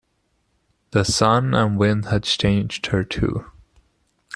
[0.93, 3.45] The sun and wind had changed her, too.